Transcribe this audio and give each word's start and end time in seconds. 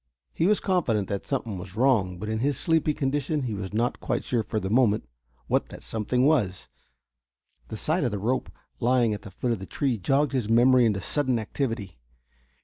He 0.33 0.47
was 0.47 0.59
confident 0.59 1.07
that 1.09 1.27
something 1.27 1.59
was 1.59 1.75
wrong, 1.75 2.17
but 2.17 2.27
in 2.27 2.39
his 2.39 2.57
sleepy 2.57 2.91
condition 2.95 3.43
he 3.43 3.53
was 3.53 3.71
not 3.71 3.99
quite 3.99 4.23
sure 4.23 4.41
for 4.41 4.59
the 4.59 4.67
moment 4.71 5.07
what 5.45 5.69
that 5.69 5.83
something 5.83 6.25
was. 6.25 6.69
The 7.67 7.77
sight 7.77 8.03
of 8.03 8.09
the 8.09 8.17
rope 8.17 8.51
lying 8.79 9.13
at 9.13 9.21
the 9.21 9.29
foot 9.29 9.51
of 9.51 9.59
the 9.59 9.67
tree 9.67 9.99
jogged 9.99 10.31
his 10.31 10.49
memory 10.49 10.85
into 10.85 11.01
sudden 11.01 11.37
activity. 11.37 11.99